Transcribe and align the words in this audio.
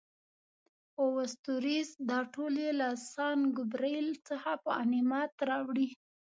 اووه 0.99 1.25
ستوریز، 1.33 1.89
دا 2.09 2.19
ټول 2.33 2.53
یې 2.63 2.71
له 2.81 2.89
سان 3.11 3.37
ګبرېل 3.57 4.07
څخه 4.27 4.51
په 4.63 4.69
غنیمت 4.77 5.33
راوړي. 5.49 5.89